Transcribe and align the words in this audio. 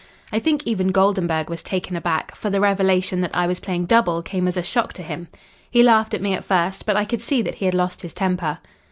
"I 0.31 0.39
think 0.39 0.65
even 0.65 0.87
Goldenburg 0.87 1.47
was 1.47 1.61
taken 1.61 1.95
aback, 1.95 2.33
for 2.33 2.49
the 2.49 2.59
revelation 2.59 3.21
that 3.21 3.35
I 3.35 3.45
was 3.45 3.59
playing 3.59 3.85
double 3.85 4.23
came 4.23 4.47
as 4.47 4.57
a 4.57 4.63
shock 4.63 4.93
to 4.93 5.03
him. 5.03 5.27
He 5.69 5.83
laughed 5.83 6.15
at 6.15 6.23
me 6.23 6.33
at 6.33 6.43
first, 6.43 6.87
but 6.87 6.97
I 6.97 7.05
could 7.05 7.21
see 7.21 7.43
that 7.43 7.53
he 7.61 7.65
had 7.65 7.75
lost 7.75 8.01
his 8.01 8.11
temper. 8.15 8.57